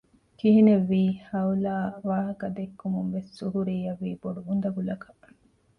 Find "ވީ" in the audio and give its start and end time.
4.03-4.11